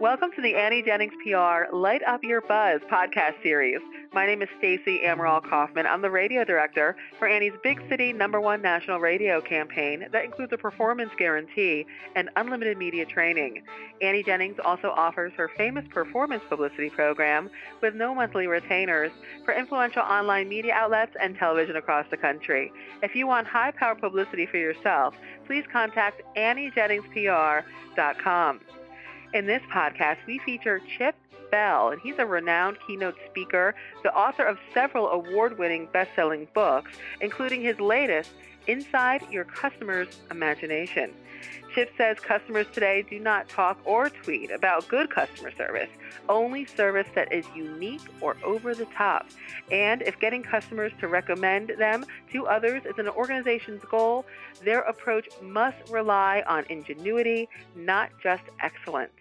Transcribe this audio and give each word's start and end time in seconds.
Welcome 0.00 0.30
to 0.36 0.42
the 0.42 0.54
Annie 0.54 0.80
Jennings 0.80 1.12
PR 1.24 1.74
Light 1.74 2.02
Up 2.06 2.22
Your 2.22 2.40
Buzz 2.40 2.80
podcast 2.88 3.42
series. 3.42 3.80
My 4.14 4.26
name 4.26 4.42
is 4.42 4.48
Stacy 4.58 5.00
Amaral 5.04 5.42
Kaufman. 5.42 5.88
I'm 5.88 6.02
the 6.02 6.10
radio 6.10 6.44
director 6.44 6.94
for 7.18 7.26
Annie's 7.26 7.54
Big 7.64 7.80
City 7.88 8.12
Number 8.12 8.40
One 8.40 8.62
National 8.62 9.00
Radio 9.00 9.40
campaign 9.40 10.06
that 10.12 10.24
includes 10.24 10.52
a 10.52 10.56
performance 10.56 11.10
guarantee 11.18 11.84
and 12.14 12.30
unlimited 12.36 12.78
media 12.78 13.06
training. 13.06 13.64
Annie 14.00 14.22
Jennings 14.22 14.58
also 14.64 14.90
offers 14.90 15.32
her 15.36 15.50
famous 15.56 15.84
performance 15.90 16.44
publicity 16.48 16.90
program 16.90 17.50
with 17.82 17.96
no 17.96 18.14
monthly 18.14 18.46
retainers 18.46 19.10
for 19.44 19.52
influential 19.52 20.02
online 20.02 20.48
media 20.48 20.74
outlets 20.74 21.16
and 21.20 21.36
television 21.36 21.74
across 21.74 22.06
the 22.12 22.16
country. 22.16 22.70
If 23.02 23.16
you 23.16 23.26
want 23.26 23.48
high 23.48 23.72
power 23.72 23.96
publicity 23.96 24.46
for 24.46 24.58
yourself, 24.58 25.16
please 25.44 25.64
contact 25.72 26.22
AnnieJenningsPR.com. 26.36 28.60
In 29.34 29.46
this 29.46 29.60
podcast, 29.72 30.16
we 30.26 30.38
feature 30.38 30.80
Chip 30.96 31.14
Bell, 31.50 31.90
and 31.90 32.00
he's 32.00 32.18
a 32.18 32.26
renowned 32.26 32.78
keynote 32.86 33.16
speaker, 33.30 33.74
the 34.02 34.14
author 34.14 34.44
of 34.44 34.58
several 34.74 35.08
award 35.08 35.58
winning 35.58 35.88
best 35.92 36.10
selling 36.14 36.48
books, 36.54 36.92
including 37.20 37.62
his 37.62 37.78
latest, 37.80 38.30
Inside 38.66 39.22
Your 39.30 39.44
Customer's 39.44 40.08
Imagination. 40.30 41.12
Chip 41.74 41.92
says 41.96 42.18
customers 42.18 42.66
today 42.72 43.04
do 43.08 43.18
not 43.18 43.48
talk 43.48 43.78
or 43.84 44.10
tweet 44.10 44.50
about 44.50 44.88
good 44.88 45.10
customer 45.10 45.52
service, 45.52 45.88
only 46.28 46.64
service 46.64 47.06
that 47.14 47.32
is 47.32 47.46
unique 47.54 48.02
or 48.20 48.36
over 48.42 48.74
the 48.74 48.86
top. 48.86 49.26
And 49.70 50.02
if 50.02 50.18
getting 50.18 50.42
customers 50.42 50.92
to 51.00 51.08
recommend 51.08 51.72
them 51.78 52.04
to 52.32 52.46
others 52.46 52.82
is 52.84 52.98
an 52.98 53.08
organization's 53.08 53.82
goal, 53.84 54.24
their 54.64 54.80
approach 54.80 55.28
must 55.42 55.76
rely 55.90 56.42
on 56.46 56.64
ingenuity, 56.68 57.48
not 57.76 58.10
just 58.22 58.42
excellence. 58.60 59.12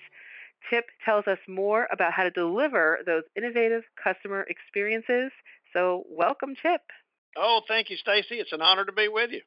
Chip 0.70 0.86
tells 1.04 1.28
us 1.28 1.40
more 1.48 1.88
about 1.92 2.14
how 2.14 2.24
to 2.24 2.32
deliver 2.32 3.00
those 3.06 3.24
innovative 3.36 3.84
customer 4.02 4.46
experiences. 4.50 5.32
So, 5.74 6.04
welcome, 6.10 6.56
Chip. 6.62 6.82
Oh, 7.36 7.62
thank 7.68 7.90
you, 7.90 7.98
Stacy. 7.98 8.36
It's 8.36 8.52
an 8.54 8.62
honor 8.62 8.86
to 8.86 8.92
be 8.92 9.08
with 9.08 9.32
you 9.32 9.42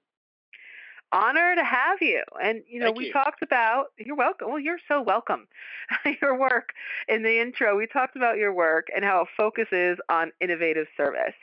honor 1.12 1.54
to 1.54 1.64
have 1.64 1.98
you. 2.00 2.22
And 2.42 2.62
you 2.68 2.80
know, 2.80 2.86
Thank 2.86 2.98
we 2.98 3.06
you. 3.06 3.12
talked 3.12 3.42
about 3.42 3.86
you're 3.98 4.16
welcome. 4.16 4.48
Well, 4.48 4.60
you're 4.60 4.78
so 4.88 5.02
welcome. 5.02 5.48
your 6.22 6.38
work 6.38 6.70
in 7.08 7.22
the 7.22 7.40
intro. 7.40 7.76
We 7.76 7.86
talked 7.86 8.16
about 8.16 8.36
your 8.36 8.52
work 8.52 8.88
and 8.94 9.04
how 9.04 9.22
it 9.22 9.28
focuses 9.36 9.98
on 10.08 10.32
innovative 10.40 10.86
service. 10.96 11.34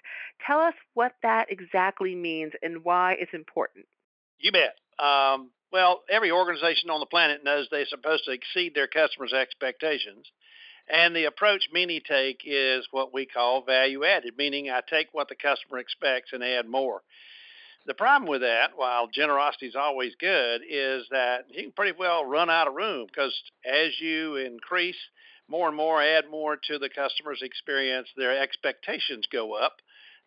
Tell 0.45 0.59
us 0.59 0.73
what 0.93 1.13
that 1.23 1.51
exactly 1.51 2.15
means 2.15 2.53
and 2.61 2.83
why 2.83 3.15
it's 3.19 3.33
important. 3.33 3.85
You 4.39 4.51
bet. 4.51 4.75
Um, 4.99 5.51
well, 5.71 6.03
every 6.09 6.31
organization 6.31 6.89
on 6.89 6.99
the 6.99 7.05
planet 7.05 7.43
knows 7.43 7.67
they're 7.69 7.85
supposed 7.85 8.25
to 8.25 8.31
exceed 8.31 8.73
their 8.73 8.87
customers' 8.87 9.33
expectations. 9.33 10.25
And 10.89 11.15
the 11.15 11.25
approach 11.25 11.67
many 11.73 11.99
take 11.99 12.41
is 12.45 12.87
what 12.91 13.13
we 13.13 13.25
call 13.25 13.63
value 13.63 14.05
added, 14.05 14.35
meaning 14.37 14.69
I 14.69 14.81
take 14.89 15.07
what 15.11 15.27
the 15.27 15.35
customer 15.35 15.79
expects 15.79 16.31
and 16.31 16.43
add 16.43 16.65
more. 16.65 17.01
The 17.85 17.93
problem 17.93 18.29
with 18.29 18.41
that, 18.41 18.71
while 18.75 19.07
generosity 19.07 19.67
is 19.67 19.75
always 19.75 20.13
good, 20.19 20.61
is 20.69 21.05
that 21.11 21.45
you 21.49 21.63
can 21.63 21.71
pretty 21.71 21.97
well 21.97 22.25
run 22.25 22.49
out 22.49 22.67
of 22.67 22.75
room 22.75 23.07
because 23.07 23.33
as 23.65 23.99
you 23.99 24.35
increase 24.35 24.97
more 25.47 25.67
and 25.69 25.77
more, 25.77 26.01
add 26.01 26.29
more 26.29 26.57
to 26.67 26.79
the 26.79 26.89
customer's 26.89 27.41
experience, 27.41 28.09
their 28.17 28.37
expectations 28.41 29.25
go 29.31 29.53
up, 29.53 29.77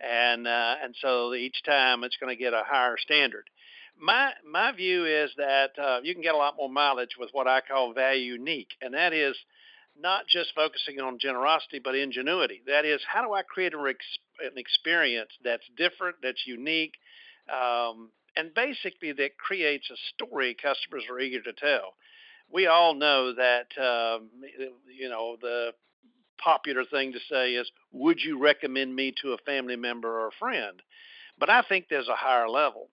and 0.01 0.47
uh, 0.47 0.77
and 0.83 0.95
so 1.01 1.35
each 1.35 1.63
time 1.63 2.03
it's 2.05 2.17
going 2.17 2.35
to 2.35 2.43
get 2.43 2.55
a 2.55 2.65
higher 2.67 2.97
standard. 2.99 3.45
My 4.01 4.33
my 4.51 4.73
view 4.73 5.05
is 5.05 5.31
that 5.37 5.79
uh, 5.79 6.01
you 6.03 6.15
can 6.15 6.23
get 6.23 6.35
a 6.35 6.39
lot 6.39 6.57
more 6.57 6.71
mileage 6.71 7.17
with 7.19 7.29
what 7.33 7.47
I 7.47 7.61
call 7.61 7.93
value 7.93 8.33
unique, 8.33 8.71
and 8.81 8.95
that 8.95 9.13
is 9.13 9.37
not 9.99 10.27
just 10.27 10.55
focusing 10.55 11.01
on 11.01 11.19
generosity 11.19 11.81
but 11.85 11.95
ingenuity. 11.95 12.63
That 12.67 12.87
is, 12.87 13.03
how 13.07 13.23
do 13.23 13.35
I 13.35 13.43
create 13.43 13.75
an 13.75 14.57
experience 14.57 15.31
that's 15.45 15.65
different, 15.77 16.17
that's 16.23 16.47
unique, 16.47 16.95
um, 17.53 18.11
and 18.37 18.55
basically 18.55 19.13
that 19.13 19.37
creates 19.37 19.91
a 19.91 19.97
story 20.15 20.55
customers 20.55 21.05
are 21.11 21.21
eager 21.21 21.43
to 21.43 21.53
tell. 21.53 21.95
We 22.51 22.67
all 22.67 22.95
know 22.95 23.35
that 23.35 23.69
um, 23.79 24.31
you 24.99 25.11
know 25.11 25.37
the 25.43 25.73
popular 26.43 26.85
thing 26.87 27.13
to 27.13 27.21
say 27.31 27.53
is, 27.53 27.71
"Would 27.93 28.23
you 28.23 28.39
recommend 28.39 28.97
me 28.97 29.13
to 29.21 29.35
a 29.35 29.39
family 29.45 29.77
member 29.77 30.09
or 30.09 30.29
a 30.29 30.39
friend?" 30.39 30.81
But 31.39 31.51
I 31.51 31.61
think 31.63 31.87
there's 31.89 32.09
a 32.09 32.17
higher 32.17 32.49
level, 32.49 32.89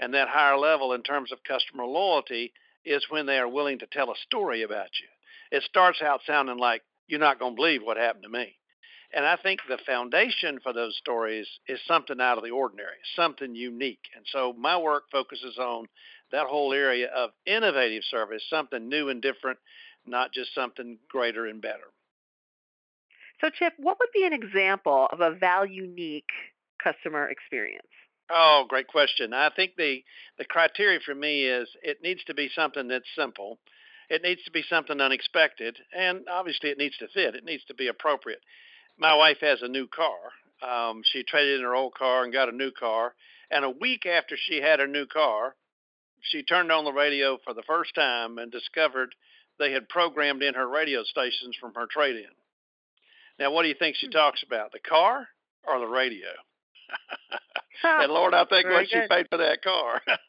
and 0.00 0.14
that 0.14 0.28
higher 0.28 0.56
level 0.56 0.94
in 0.94 1.02
terms 1.02 1.30
of 1.30 1.44
customer 1.44 1.84
loyalty 1.84 2.52
is 2.84 3.04
when 3.10 3.26
they 3.26 3.38
are 3.38 3.48
willing 3.48 3.78
to 3.78 3.86
tell 3.86 4.10
a 4.10 4.16
story 4.26 4.62
about 4.62 4.88
you. 5.00 5.56
It 5.56 5.62
starts 5.64 6.00
out 6.02 6.22
sounding 6.26 6.58
like 6.58 6.82
you're 7.06 7.20
not 7.20 7.38
going 7.38 7.52
to 7.52 7.56
believe 7.56 7.82
what 7.82 7.98
happened 7.98 8.24
to 8.24 8.30
me. 8.30 8.56
And 9.12 9.26
I 9.26 9.36
think 9.36 9.60
the 9.68 9.78
foundation 9.84 10.60
for 10.62 10.72
those 10.72 10.96
stories 10.96 11.46
is 11.68 11.80
something 11.86 12.20
out 12.20 12.38
of 12.38 12.44
the 12.44 12.50
ordinary, 12.50 12.96
something 13.16 13.54
unique. 13.54 14.04
And 14.16 14.24
so 14.32 14.54
my 14.56 14.78
work 14.78 15.04
focuses 15.12 15.58
on 15.58 15.86
that 16.32 16.46
whole 16.46 16.72
area 16.72 17.08
of 17.08 17.30
innovative 17.44 18.04
service, 18.04 18.42
something 18.48 18.88
new 18.88 19.08
and 19.08 19.20
different, 19.20 19.58
not 20.06 20.32
just 20.32 20.54
something 20.54 20.98
greater 21.10 21.46
and 21.46 21.60
better. 21.60 21.90
So, 23.40 23.50
Chip, 23.50 23.72
what 23.78 23.98
would 23.98 24.10
be 24.14 24.24
an 24.24 24.32
example 24.32 25.08
of 25.10 25.20
a 25.20 25.32
value 25.32 25.82
unique 25.82 26.30
customer 26.82 27.28
experience? 27.28 27.86
Oh, 28.32 28.64
great 28.68 28.86
question. 28.86 29.32
I 29.32 29.50
think 29.54 29.72
the 29.76 30.02
the 30.38 30.44
criteria 30.44 31.00
for 31.04 31.14
me 31.14 31.44
is 31.44 31.68
it 31.82 31.98
needs 32.02 32.22
to 32.24 32.34
be 32.34 32.50
something 32.54 32.88
that's 32.88 33.08
simple. 33.16 33.58
It 34.08 34.22
needs 34.22 34.42
to 34.44 34.50
be 34.50 34.64
something 34.68 35.00
unexpected, 35.00 35.76
and 35.96 36.26
obviously 36.30 36.70
it 36.70 36.78
needs 36.78 36.96
to 36.98 37.08
fit. 37.08 37.34
It 37.34 37.44
needs 37.44 37.64
to 37.66 37.74
be 37.74 37.88
appropriate 37.88 38.40
my 39.00 39.14
wife 39.14 39.38
has 39.40 39.62
a 39.62 39.68
new 39.68 39.88
car. 39.88 40.18
Um, 40.62 41.02
she 41.10 41.24
traded 41.24 41.58
in 41.58 41.64
her 41.64 41.74
old 41.74 41.94
car 41.94 42.22
and 42.22 42.32
got 42.32 42.50
a 42.50 42.56
new 42.56 42.70
car. 42.70 43.14
And 43.50 43.64
a 43.64 43.70
week 43.70 44.06
after 44.06 44.36
she 44.38 44.60
had 44.60 44.78
her 44.78 44.86
new 44.86 45.06
car, 45.06 45.56
she 46.20 46.42
turned 46.42 46.70
on 46.70 46.84
the 46.84 46.92
radio 46.92 47.38
for 47.42 47.54
the 47.54 47.62
first 47.66 47.94
time 47.94 48.38
and 48.38 48.52
discovered 48.52 49.14
they 49.58 49.72
had 49.72 49.88
programmed 49.88 50.42
in 50.42 50.54
her 50.54 50.68
radio 50.68 51.02
stations 51.02 51.56
from 51.58 51.72
her 51.74 51.86
trade 51.90 52.16
in. 52.16 52.30
Now, 53.38 53.52
what 53.52 53.62
do 53.62 53.68
you 53.68 53.74
think 53.78 53.96
she 53.96 54.06
hmm. 54.06 54.12
talks 54.12 54.42
about? 54.46 54.72
The 54.72 54.78
car 54.78 55.26
or 55.66 55.80
the 55.80 55.86
radio? 55.86 56.28
and 57.82 58.12
Lord, 58.12 58.34
I 58.34 58.44
think 58.44 58.66
what 58.66 58.88
she 58.88 59.00
paid 59.08 59.26
for 59.30 59.38
that 59.38 59.62
car. 59.62 60.02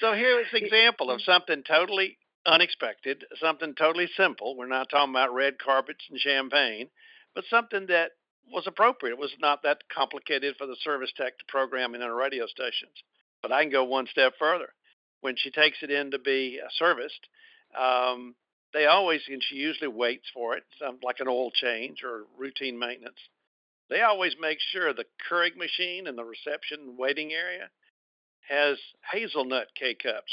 so 0.00 0.12
here 0.12 0.40
is 0.40 0.46
an 0.52 0.64
example 0.64 1.10
of 1.10 1.22
something 1.22 1.62
totally 1.66 2.18
unexpected, 2.46 3.24
something 3.40 3.74
totally 3.74 4.08
simple. 4.16 4.56
We're 4.56 4.66
not 4.66 4.90
talking 4.90 5.12
about 5.12 5.34
red 5.34 5.58
carpets 5.58 6.04
and 6.10 6.18
champagne, 6.18 6.88
but 7.34 7.44
something 7.48 7.86
that 7.88 8.12
was 8.52 8.66
appropriate. 8.66 9.14
It 9.14 9.18
was 9.18 9.32
not 9.40 9.62
that 9.62 9.82
complicated 9.94 10.56
for 10.58 10.66
the 10.66 10.76
service 10.82 11.12
tech 11.16 11.38
to 11.38 11.44
program 11.48 11.94
in 11.94 12.02
our 12.02 12.14
radio 12.14 12.46
stations. 12.46 13.02
But 13.42 13.52
I 13.52 13.62
can 13.62 13.72
go 13.72 13.84
one 13.84 14.06
step 14.06 14.34
further. 14.38 14.68
When 15.20 15.36
she 15.36 15.50
takes 15.50 15.78
it 15.82 15.90
in 15.90 16.10
to 16.10 16.18
be 16.18 16.60
uh, 16.62 16.68
serviced, 16.78 17.28
um, 17.78 18.34
they 18.74 18.86
always, 18.86 19.22
and 19.28 19.42
she 19.42 19.56
usually 19.56 19.88
waits 19.88 20.26
for 20.34 20.56
it, 20.56 20.64
some, 20.78 20.98
like 21.02 21.20
an 21.20 21.28
oil 21.28 21.50
change 21.50 22.02
or 22.04 22.24
routine 22.36 22.78
maintenance. 22.78 23.18
They 23.90 24.00
always 24.00 24.34
make 24.40 24.58
sure 24.72 24.92
the 24.92 25.04
Keurig 25.28 25.56
machine 25.56 26.06
in 26.06 26.16
the 26.16 26.24
reception 26.24 26.96
waiting 26.98 27.32
area 27.32 27.68
has 28.48 28.78
hazelnut 29.12 29.68
K 29.78 29.94
cups, 29.94 30.32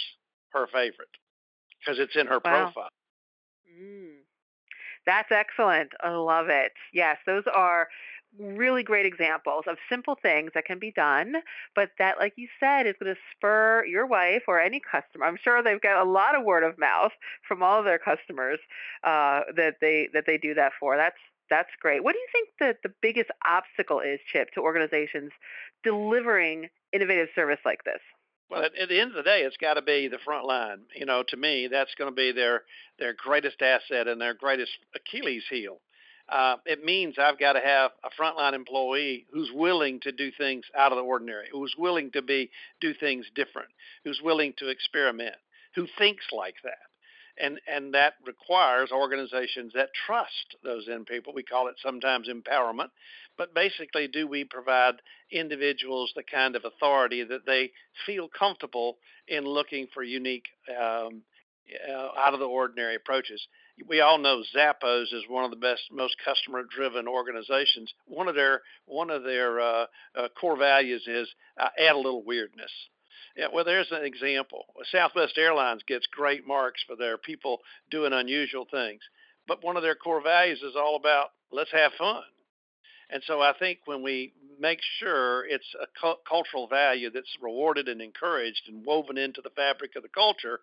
her 0.53 0.67
favorite 0.67 1.09
because 1.79 1.99
it's 1.99 2.15
in 2.15 2.27
her 2.27 2.39
wow. 2.43 2.65
profile. 2.65 2.89
Mm. 3.81 4.21
That's 5.05 5.31
excellent. 5.31 5.91
I 6.01 6.09
love 6.11 6.49
it. 6.49 6.73
Yes, 6.93 7.17
those 7.25 7.43
are 7.53 7.87
really 8.39 8.83
great 8.83 9.05
examples 9.05 9.65
of 9.67 9.77
simple 9.89 10.17
things 10.21 10.51
that 10.53 10.65
can 10.65 10.79
be 10.79 10.91
done, 10.91 11.35
but 11.75 11.89
that, 11.99 12.17
like 12.17 12.33
you 12.37 12.47
said, 12.59 12.87
is 12.87 12.95
going 13.01 13.13
to 13.13 13.19
spur 13.35 13.83
your 13.85 14.05
wife 14.05 14.43
or 14.47 14.61
any 14.61 14.79
customer. 14.79 15.25
I'm 15.25 15.37
sure 15.43 15.61
they've 15.61 15.81
got 15.81 16.01
a 16.01 16.09
lot 16.09 16.35
of 16.35 16.45
word 16.45 16.63
of 16.63 16.77
mouth 16.77 17.11
from 17.47 17.61
all 17.61 17.79
of 17.79 17.85
their 17.85 17.99
customers 17.99 18.59
uh, 19.03 19.41
that 19.55 19.75
they 19.81 20.07
that 20.13 20.25
they 20.25 20.37
do 20.37 20.53
that 20.53 20.71
for. 20.79 20.95
That's 20.95 21.17
that's 21.51 21.69
great. 21.79 22.03
What 22.03 22.13
do 22.13 22.19
you 22.19 22.27
think 22.31 22.49
that 22.61 22.77
the 22.81 22.95
biggest 23.01 23.29
obstacle 23.45 23.99
is, 23.99 24.19
Chip, 24.31 24.49
to 24.53 24.61
organizations 24.61 25.31
delivering 25.83 26.69
innovative 26.93 27.27
service 27.35 27.59
like 27.63 27.83
this? 27.83 27.99
Well, 28.49 28.63
at, 28.63 28.75
at, 28.75 28.89
the 28.89 28.99
end 28.99 29.11
of 29.11 29.17
the 29.17 29.23
day, 29.23 29.41
it's 29.41 29.57
got 29.57 29.75
to 29.75 29.81
be 29.81 30.07
the 30.07 30.17
front 30.25 30.47
line. 30.47 30.79
You 30.95 31.05
know, 31.05 31.23
to 31.27 31.37
me, 31.37 31.67
that's 31.69 31.93
going 31.95 32.09
to 32.09 32.15
be 32.15 32.31
their 32.31 32.63
their 32.97 33.13
greatest 33.13 33.61
asset 33.61 34.07
and 34.07 34.19
their 34.19 34.33
greatest 34.33 34.71
Achilles 34.95 35.43
heel. 35.49 35.79
Uh, 36.27 36.55
it 36.65 36.83
means 36.83 37.15
I've 37.19 37.39
got 37.39 37.53
to 37.53 37.59
have 37.59 37.91
a 38.03 38.21
frontline 38.21 38.53
employee 38.53 39.25
who's 39.33 39.51
willing 39.53 39.99
to 40.01 40.13
do 40.13 40.31
things 40.37 40.63
out 40.77 40.93
of 40.93 40.97
the 40.97 41.03
ordinary, 41.03 41.47
who's 41.51 41.75
willing 41.77 42.11
to 42.11 42.21
be 42.21 42.49
do 42.79 42.93
things 42.93 43.25
different, 43.35 43.67
who's 44.05 44.21
willing 44.23 44.53
to 44.57 44.69
experiment, 44.69 45.35
who 45.75 45.87
thinks 45.97 46.25
like 46.31 46.55
that 46.63 46.90
and 47.39 47.59
and 47.67 47.93
that 47.93 48.13
requires 48.25 48.91
organizations 48.91 49.73
that 49.73 49.89
trust 50.05 50.55
those 50.63 50.87
end 50.87 51.05
people. 51.05 51.33
We 51.33 51.43
call 51.43 51.67
it 51.67 51.75
sometimes 51.83 52.27
empowerment, 52.27 52.89
but 53.37 53.53
basically, 53.53 54.07
do 54.07 54.27
we 54.27 54.43
provide 54.43 54.95
individuals 55.31 56.11
the 56.15 56.23
kind 56.23 56.55
of 56.55 56.65
authority 56.65 57.23
that 57.23 57.45
they 57.45 57.71
feel 58.05 58.27
comfortable 58.27 58.97
in 59.27 59.45
looking 59.45 59.87
for 59.93 60.03
unique 60.03 60.45
um, 60.69 61.23
uh, 61.89 62.19
out 62.19 62.33
of 62.33 62.39
the 62.39 62.45
ordinary 62.45 62.95
approaches. 62.95 63.41
We 63.87 64.01
all 64.01 64.17
know 64.17 64.43
Zappos 64.55 65.13
is 65.13 65.23
one 65.27 65.45
of 65.45 65.51
the 65.51 65.57
best, 65.57 65.81
most 65.91 66.15
customer-driven 66.23 67.07
organizations. 67.07 67.93
One 68.05 68.27
of 68.27 68.35
their 68.35 68.61
one 68.85 69.09
of 69.09 69.23
their 69.23 69.59
uh, 69.59 69.85
uh, 70.15 70.27
core 70.39 70.57
values 70.57 71.03
is 71.07 71.27
uh, 71.59 71.69
add 71.79 71.95
a 71.95 71.97
little 71.97 72.23
weirdness. 72.23 72.71
Yeah, 73.35 73.47
well, 73.53 73.65
there's 73.65 73.91
an 73.91 74.03
example. 74.03 74.65
Southwest 74.91 75.37
Airlines 75.37 75.83
gets 75.87 76.05
great 76.07 76.47
marks 76.47 76.83
for 76.85 76.95
their 76.95 77.17
people 77.17 77.59
doing 77.89 78.13
unusual 78.13 78.65
things, 78.69 79.01
but 79.47 79.63
one 79.63 79.77
of 79.77 79.83
their 79.83 79.95
core 79.95 80.21
values 80.21 80.61
is 80.61 80.75
all 80.75 80.95
about 80.95 81.29
let's 81.51 81.71
have 81.71 81.91
fun. 81.97 82.23
And 83.09 83.21
so 83.25 83.41
I 83.41 83.53
think 83.57 83.79
when 83.85 84.03
we 84.03 84.33
make 84.59 84.79
sure 84.99 85.45
it's 85.45 85.67
a 85.81 85.87
cu- 85.99 86.21
cultural 86.27 86.67
value 86.67 87.09
that's 87.09 87.35
rewarded 87.41 87.87
and 87.89 88.01
encouraged 88.01 88.61
and 88.67 88.85
woven 88.85 89.17
into 89.17 89.41
the 89.41 89.49
fabric 89.49 89.95
of 89.95 90.03
the 90.03 90.09
culture, 90.09 90.59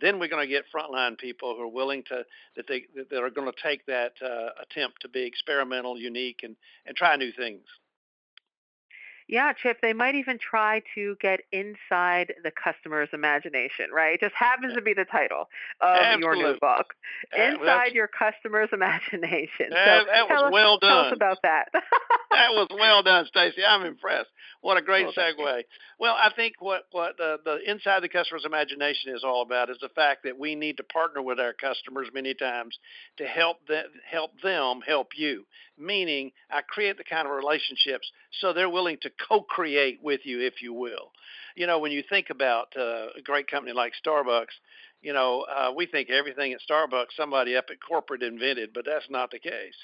then 0.00 0.18
we're 0.18 0.28
going 0.28 0.46
to 0.46 0.52
get 0.52 0.64
frontline 0.74 1.18
people 1.18 1.54
who 1.56 1.62
are 1.62 1.68
willing 1.68 2.02
to 2.04 2.24
that 2.56 2.66
they 2.68 2.84
that 3.10 3.22
are 3.22 3.30
going 3.30 3.50
to 3.50 3.62
take 3.62 3.84
that 3.86 4.12
uh, 4.24 4.50
attempt 4.62 5.02
to 5.02 5.08
be 5.08 5.22
experimental, 5.22 5.98
unique, 5.98 6.40
and 6.42 6.56
and 6.86 6.96
try 6.96 7.16
new 7.16 7.32
things. 7.32 7.62
Yeah, 9.30 9.52
Chip, 9.52 9.78
they 9.80 9.92
might 9.92 10.16
even 10.16 10.38
try 10.40 10.82
to 10.96 11.16
get 11.20 11.42
inside 11.52 12.34
the 12.42 12.50
customer's 12.50 13.10
imagination, 13.12 13.86
right? 13.94 14.14
It 14.14 14.20
just 14.20 14.34
happens 14.34 14.74
to 14.74 14.82
be 14.82 14.92
the 14.92 15.04
title 15.04 15.42
of 15.80 15.96
Absolutely. 15.96 16.40
your 16.40 16.52
new 16.54 16.58
book. 16.58 16.94
Inside 17.38 17.92
your 17.92 18.08
customer's 18.08 18.70
imagination. 18.72 19.70
That, 19.70 20.02
so 20.02 20.06
that 20.10 20.28
was 20.28 20.42
us, 20.46 20.52
well 20.52 20.78
Tell 20.80 20.98
us 20.98 21.04
done. 21.04 21.12
about 21.12 21.38
that. 21.44 21.66
that 21.72 22.50
was 22.50 22.66
well 22.74 23.04
done, 23.04 23.24
Stacy. 23.26 23.62
I'm 23.64 23.86
impressed. 23.86 24.30
What 24.62 24.76
a 24.78 24.82
great 24.82 25.06
Well, 25.06 25.14
segue. 25.14 25.62
Well, 26.00 26.14
I 26.14 26.32
think 26.34 26.54
what 26.58 26.82
what 26.90 27.18
uh, 27.20 27.36
the 27.44 27.58
inside 27.66 28.02
the 28.02 28.08
customer's 28.08 28.44
imagination 28.44 29.14
is 29.14 29.22
all 29.24 29.42
about 29.42 29.70
is 29.70 29.78
the 29.80 29.88
fact 29.90 30.24
that 30.24 30.38
we 30.38 30.54
need 30.56 30.76
to 30.78 30.82
partner 30.82 31.22
with 31.22 31.38
our 31.38 31.52
customers 31.52 32.08
many 32.12 32.34
times 32.34 32.76
to 33.18 33.24
help 33.26 33.58
them 33.68 33.84
help 34.10 34.32
them 34.42 34.80
help 34.86 35.08
you. 35.16 35.44
Meaning, 35.78 36.32
I 36.50 36.60
create 36.60 36.98
the 36.98 37.04
kind 37.04 37.26
of 37.26 37.32
relationships 37.34 38.10
so 38.40 38.52
they're 38.52 38.68
willing 38.68 38.98
to 39.02 39.10
co-create 39.28 40.00
with 40.02 40.20
you, 40.24 40.40
if 40.40 40.62
you 40.62 40.72
will. 40.72 41.12
You 41.56 41.66
know, 41.66 41.78
when 41.78 41.92
you 41.92 42.02
think 42.08 42.30
about 42.30 42.68
uh, 42.76 43.08
a 43.16 43.22
great 43.22 43.50
company 43.50 43.72
like 43.72 43.92
Starbucks, 44.04 44.54
you 45.02 45.12
know, 45.12 45.46
uh, 45.50 45.72
we 45.74 45.86
think 45.86 46.10
everything 46.10 46.52
at 46.52 46.60
Starbucks 46.68 47.16
somebody 47.16 47.56
up 47.56 47.66
at 47.70 47.76
corporate 47.86 48.22
invented, 48.22 48.70
but 48.74 48.84
that's 48.86 49.08
not 49.10 49.30
the 49.30 49.38
case 49.38 49.76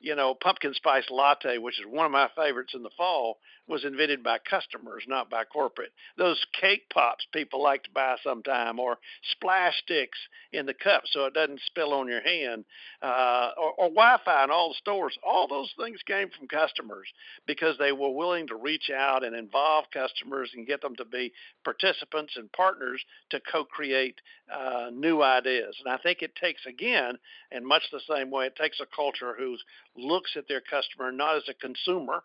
you 0.00 0.14
know, 0.14 0.34
pumpkin 0.34 0.74
spice 0.74 1.04
latte, 1.10 1.58
which 1.58 1.78
is 1.78 1.86
one 1.88 2.06
of 2.06 2.12
my 2.12 2.28
favorites 2.36 2.74
in 2.74 2.82
the 2.82 2.90
fall, 2.96 3.38
was 3.66 3.84
invented 3.84 4.22
by 4.22 4.38
customers, 4.38 5.04
not 5.06 5.28
by 5.28 5.44
corporate. 5.44 5.92
Those 6.16 6.42
cake 6.58 6.88
pops 6.92 7.26
people 7.32 7.62
like 7.62 7.82
to 7.84 7.90
buy 7.90 8.16
sometime, 8.24 8.78
or 8.78 8.98
splash 9.32 9.76
sticks 9.82 10.18
in 10.52 10.66
the 10.66 10.74
cup 10.74 11.02
so 11.06 11.26
it 11.26 11.34
doesn't 11.34 11.60
spill 11.66 11.92
on 11.92 12.08
your 12.08 12.22
hand, 12.22 12.64
uh, 13.02 13.50
or, 13.58 13.72
or 13.72 13.88
Wi-Fi 13.88 14.44
in 14.44 14.50
all 14.50 14.70
the 14.70 14.74
stores. 14.76 15.18
All 15.22 15.46
those 15.46 15.72
things 15.78 16.00
came 16.06 16.30
from 16.30 16.48
customers 16.48 17.08
because 17.46 17.76
they 17.78 17.92
were 17.92 18.10
willing 18.10 18.46
to 18.46 18.56
reach 18.56 18.90
out 18.94 19.24
and 19.24 19.36
involve 19.36 19.84
customers 19.92 20.50
and 20.54 20.66
get 20.66 20.80
them 20.80 20.96
to 20.96 21.04
be 21.04 21.32
participants 21.64 22.34
and 22.36 22.50
partners 22.52 23.02
to 23.30 23.40
co-create 23.52 24.20
uh, 24.50 24.90
new 24.92 25.22
ideas. 25.22 25.76
And 25.84 25.92
I 25.92 25.98
think 25.98 26.22
it 26.22 26.34
takes 26.36 26.64
again, 26.66 27.18
in 27.52 27.66
much 27.66 27.82
the 27.92 28.00
same 28.08 28.30
way, 28.30 28.46
it 28.46 28.56
takes 28.56 28.80
a 28.80 28.86
culture 28.96 29.34
who 29.38 29.56
looks 29.98 30.32
at 30.36 30.48
their 30.48 30.60
customer 30.60 31.12
not 31.12 31.36
as 31.36 31.48
a 31.48 31.54
consumer, 31.54 32.22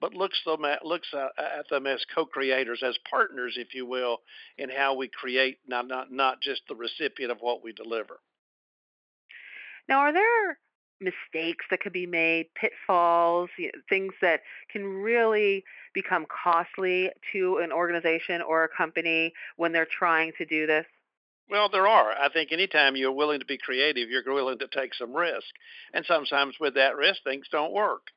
but 0.00 0.14
looks 0.14 0.40
them 0.44 0.64
at, 0.64 0.84
looks 0.84 1.08
at, 1.14 1.68
them 1.70 1.86
as 1.86 2.04
co-creators, 2.14 2.82
as 2.82 2.96
partners, 3.08 3.54
if 3.56 3.74
you 3.74 3.86
will, 3.86 4.18
in 4.58 4.68
how 4.68 4.94
we 4.94 5.08
create, 5.08 5.58
not 5.66 5.86
not 5.88 6.12
not 6.12 6.40
just 6.40 6.62
the 6.68 6.74
recipient 6.74 7.32
of 7.32 7.38
what 7.40 7.62
we 7.62 7.72
deliver. 7.72 8.20
now, 9.88 10.00
are 10.00 10.12
there 10.12 10.58
mistakes 11.00 11.64
that 11.70 11.80
could 11.80 11.92
be 11.92 12.06
made, 12.06 12.46
pitfalls, 12.54 13.50
things 13.88 14.14
that 14.22 14.40
can 14.72 14.84
really 14.84 15.64
become 15.92 16.26
costly 16.44 17.10
to 17.32 17.58
an 17.58 17.72
organization 17.72 18.42
or 18.42 18.64
a 18.64 18.68
company 18.68 19.32
when 19.56 19.72
they're 19.72 19.86
trying 19.86 20.32
to 20.38 20.44
do 20.44 20.66
this? 20.66 20.86
Well, 21.50 21.68
there 21.68 21.86
are. 21.86 22.12
I 22.12 22.30
think 22.30 22.52
anytime 22.52 22.96
you're 22.96 23.12
willing 23.12 23.40
to 23.40 23.46
be 23.46 23.58
creative, 23.58 24.08
you're 24.08 24.22
willing 24.26 24.58
to 24.58 24.68
take 24.68 24.94
some 24.94 25.14
risk. 25.14 25.46
And 25.92 26.04
sometimes 26.06 26.56
with 26.58 26.74
that 26.74 26.96
risk, 26.96 27.22
things 27.22 27.46
don't 27.52 27.72
work. 27.72 28.08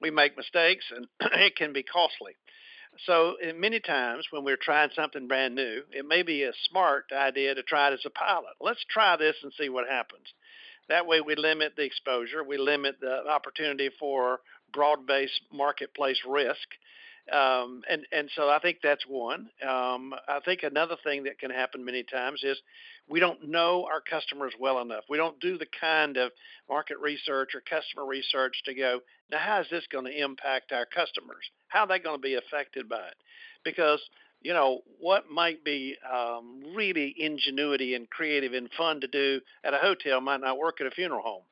We 0.00 0.10
make 0.10 0.36
mistakes 0.36 0.84
and 0.94 1.06
it 1.20 1.56
can 1.56 1.72
be 1.72 1.82
costly. 1.82 2.32
So, 3.04 3.36
many 3.56 3.80
times 3.80 4.26
when 4.30 4.44
we're 4.44 4.56
trying 4.56 4.90
something 4.94 5.28
brand 5.28 5.54
new, 5.54 5.82
it 5.92 6.06
may 6.06 6.22
be 6.22 6.42
a 6.42 6.52
smart 6.68 7.04
idea 7.12 7.54
to 7.54 7.62
try 7.62 7.88
it 7.88 7.94
as 7.94 8.04
a 8.06 8.10
pilot. 8.10 8.54
Let's 8.60 8.84
try 8.90 9.16
this 9.16 9.36
and 9.42 9.52
see 9.52 9.68
what 9.68 9.88
happens. 9.88 10.26
That 10.88 11.06
way, 11.06 11.20
we 11.20 11.36
limit 11.36 11.74
the 11.76 11.84
exposure, 11.84 12.42
we 12.42 12.56
limit 12.56 12.96
the 13.00 13.28
opportunity 13.28 13.90
for 14.00 14.40
broad 14.72 15.06
based 15.06 15.40
marketplace 15.52 16.20
risk. 16.26 16.66
Um, 17.32 17.82
and 17.88 18.06
and 18.12 18.30
so 18.34 18.48
I 18.48 18.58
think 18.58 18.78
that's 18.82 19.04
one. 19.06 19.50
Um, 19.62 20.14
I 20.26 20.40
think 20.44 20.62
another 20.62 20.96
thing 21.04 21.24
that 21.24 21.38
can 21.38 21.50
happen 21.50 21.84
many 21.84 22.02
times 22.02 22.42
is 22.42 22.60
we 23.08 23.20
don't 23.20 23.48
know 23.48 23.86
our 23.90 24.00
customers 24.00 24.52
well 24.58 24.80
enough. 24.80 25.04
We 25.08 25.16
don't 25.16 25.40
do 25.40 25.58
the 25.58 25.66
kind 25.80 26.16
of 26.16 26.32
market 26.68 26.98
research 26.98 27.50
or 27.54 27.60
customer 27.60 28.06
research 28.06 28.62
to 28.64 28.74
go 28.74 29.00
now. 29.30 29.38
How 29.38 29.60
is 29.60 29.66
this 29.70 29.86
going 29.90 30.04
to 30.06 30.22
impact 30.22 30.72
our 30.72 30.86
customers? 30.86 31.44
How 31.68 31.80
are 31.80 31.88
they 31.88 31.98
going 31.98 32.18
to 32.18 32.22
be 32.22 32.34
affected 32.34 32.88
by 32.88 33.06
it? 33.08 33.16
Because 33.64 34.00
you 34.40 34.52
know 34.52 34.80
what 35.00 35.30
might 35.30 35.64
be 35.64 35.96
um, 36.10 36.62
really 36.74 37.14
ingenuity 37.18 37.94
and 37.94 38.08
creative 38.08 38.52
and 38.52 38.70
fun 38.76 39.00
to 39.00 39.08
do 39.08 39.40
at 39.64 39.74
a 39.74 39.78
hotel 39.78 40.20
might 40.20 40.40
not 40.40 40.58
work 40.58 40.80
at 40.80 40.86
a 40.86 40.90
funeral 40.90 41.22
home. 41.22 41.42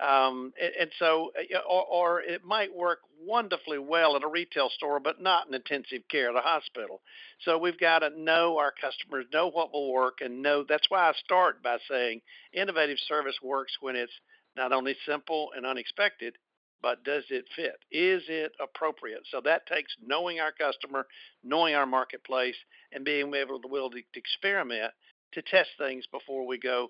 Um, 0.00 0.52
and, 0.60 0.72
and 0.80 0.90
so, 0.98 1.30
uh, 1.38 1.58
or, 1.68 1.84
or 1.84 2.20
it 2.22 2.44
might 2.44 2.74
work 2.74 3.00
wonderfully 3.22 3.78
well 3.78 4.16
at 4.16 4.22
a 4.22 4.28
retail 4.28 4.70
store, 4.70 4.98
but 4.98 5.20
not 5.20 5.46
in 5.46 5.54
intensive 5.54 6.02
care 6.08 6.30
at 6.30 6.36
a 6.36 6.40
hospital. 6.40 7.02
So 7.44 7.58
we've 7.58 7.78
got 7.78 7.98
to 8.00 8.10
know 8.10 8.58
our 8.58 8.72
customers, 8.72 9.26
know 9.32 9.48
what 9.48 9.72
will 9.72 9.92
work, 9.92 10.18
and 10.20 10.42
know. 10.42 10.64
That's 10.66 10.88
why 10.88 11.08
I 11.08 11.12
start 11.22 11.62
by 11.62 11.78
saying 11.90 12.22
innovative 12.52 12.98
service 13.06 13.36
works 13.42 13.72
when 13.80 13.94
it's 13.94 14.12
not 14.56 14.72
only 14.72 14.96
simple 15.06 15.50
and 15.54 15.66
unexpected, 15.66 16.36
but 16.82 17.04
does 17.04 17.24
it 17.28 17.44
fit? 17.54 17.76
Is 17.92 18.22
it 18.28 18.52
appropriate? 18.58 19.22
So 19.30 19.42
that 19.44 19.66
takes 19.66 19.94
knowing 20.02 20.40
our 20.40 20.52
customer, 20.52 21.06
knowing 21.44 21.74
our 21.74 21.86
marketplace, 21.86 22.56
and 22.92 23.04
being 23.04 23.34
able 23.34 23.60
to, 23.60 23.68
will 23.68 23.90
to 23.90 24.02
experiment 24.14 24.92
to 25.32 25.42
test 25.42 25.70
things 25.78 26.06
before 26.10 26.46
we 26.46 26.58
go 26.58 26.88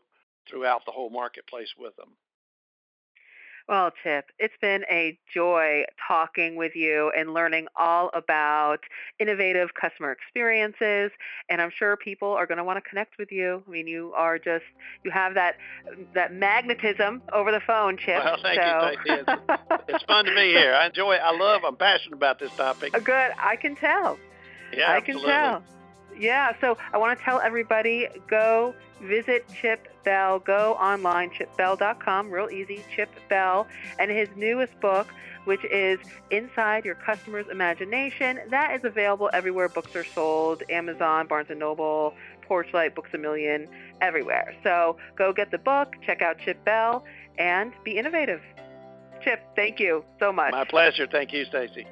throughout 0.49 0.83
the 0.87 0.93
whole 0.93 1.11
marketplace 1.11 1.69
with 1.77 1.95
them. 1.97 2.17
Well, 3.71 3.93
Chip, 4.03 4.25
it's 4.41 4.57
been 4.61 4.85
a 4.91 5.17
joy 5.33 5.85
talking 6.09 6.57
with 6.57 6.75
you 6.75 7.12
and 7.17 7.33
learning 7.33 7.69
all 7.77 8.11
about 8.12 8.81
innovative 9.21 9.69
customer 9.81 10.11
experiences. 10.11 11.12
And 11.49 11.62
I'm 11.62 11.71
sure 11.71 11.97
people 11.97 12.31
are 12.33 12.49
going 12.49 12.59
to 12.59 12.65
want 12.65 12.83
to 12.83 12.89
connect 12.91 13.17
with 13.17 13.31
you. 13.31 13.62
I 13.65 13.71
mean, 13.71 13.87
you 13.87 14.12
are 14.17 14.41
just 14.41 14.65
you 15.05 15.12
have 15.12 15.35
that 15.35 15.55
that 16.15 16.35
magnetism 16.35 17.23
over 17.33 17.53
the 17.53 17.61
phone, 17.65 17.97
Chip. 17.97 18.25
Well, 18.25 18.39
thank 18.43 18.61
so. 18.61 18.67
you, 18.67 18.99
Stacy. 19.05 19.23
It's, 19.23 19.83
it's 19.89 20.05
fun 20.05 20.25
to 20.25 20.35
be 20.35 20.49
here. 20.49 20.75
I 20.75 20.87
enjoy. 20.87 21.15
I 21.15 21.31
love. 21.31 21.62
I'm 21.65 21.77
passionate 21.77 22.17
about 22.17 22.41
this 22.41 22.50
topic. 22.57 22.93
Uh, 22.93 22.99
good, 22.99 23.31
I 23.39 23.55
can 23.55 23.77
tell. 23.77 24.19
Yeah, 24.77 24.91
I 24.91 25.00
can 25.00 25.15
absolutely. 25.15 25.31
tell. 25.31 25.62
Yeah, 26.21 26.53
so 26.61 26.77
I 26.93 26.99
want 26.99 27.19
to 27.19 27.25
tell 27.25 27.41
everybody 27.41 28.07
go 28.29 28.75
visit 29.00 29.47
Chip 29.59 29.89
Bell, 30.05 30.39
go 30.39 30.75
online, 30.75 31.31
chipbell.com, 31.31 32.31
real 32.31 32.50
easy, 32.50 32.85
Chip 32.95 33.09
Bell, 33.31 33.67
and 33.99 34.11
his 34.11 34.29
newest 34.37 34.79
book, 34.81 35.09
which 35.47 35.65
is 35.65 35.99
Inside 36.31 36.85
Your 36.85 36.97
Customer's 36.97 37.49
Imagination. 37.49 38.39
That 38.50 38.77
is 38.77 38.85
available 38.85 39.31
everywhere 39.33 39.71
books 39.71 39.97
are 39.97 40.05
sold 40.05 40.62
Amazon, 40.69 41.27
Barnes 41.27 41.49
and 41.49 41.59
Noble, 41.59 42.15
Porchlight, 42.47 42.95
Books 42.95 43.11
a 43.15 43.19
Million, 43.19 43.67
everywhere. 44.03 44.55
So 44.62 44.99
go 45.17 45.33
get 45.33 45.50
the 45.50 45.59
book, 45.59 45.97
check 46.05 46.21
out 46.21 46.39
Chip 46.39 46.62
Bell, 46.67 47.03
and 47.39 47.73
be 47.83 47.93
innovative. 47.97 48.43
Chip, 49.23 49.41
thank 49.57 49.81
you 49.81 50.05
so 50.19 50.33
much. 50.33 50.53
My 50.53 50.65
pleasure. 50.65 51.07
Thank 51.07 51.33
you, 51.33 51.47
Stacy. 51.47 51.87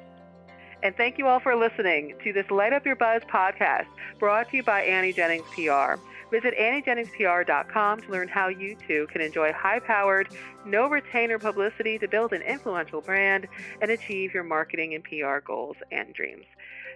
And 0.81 0.95
thank 0.95 1.17
you 1.17 1.27
all 1.27 1.39
for 1.39 1.55
listening 1.55 2.15
to 2.23 2.31
this 2.31 2.49
Light 2.49 2.71
Up 2.71 2.85
Your 2.85 2.95
Buzz 2.95 3.21
podcast 3.23 3.87
brought 4.17 4.49
to 4.51 4.57
you 4.57 4.63
by 4.63 4.81
Annie 4.81 5.11
Jennings 5.11 5.45
PR. 5.53 5.99
Visit 6.31 6.53
AnnieJenningsPR.com 6.57 8.01
to 8.01 8.11
learn 8.11 8.27
how 8.27 8.47
you 8.47 8.77
too 8.87 9.07
can 9.11 9.19
enjoy 9.19 9.51
high 9.51 9.79
powered, 9.79 10.29
no 10.65 10.87
retainer 10.87 11.39
publicity 11.39 11.97
to 11.97 12.07
build 12.07 12.33
an 12.33 12.41
influential 12.43 13.01
brand 13.01 13.47
and 13.81 13.91
achieve 13.91 14.33
your 14.33 14.43
marketing 14.43 14.93
and 14.93 15.03
PR 15.03 15.39
goals 15.45 15.75
and 15.91 16.13
dreams. 16.13 16.45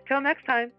Till 0.08 0.22
next 0.22 0.46
time. 0.46 0.72